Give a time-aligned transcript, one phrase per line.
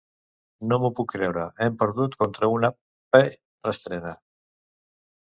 [0.71, 4.19] No m'ho puc creure; hem perdut contra una p------ reestrena!